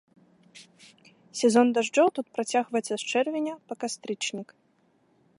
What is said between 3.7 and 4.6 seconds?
кастрычнік.